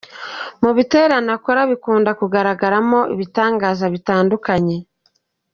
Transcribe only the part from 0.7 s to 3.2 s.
biterane akora bikunda kugaragaramo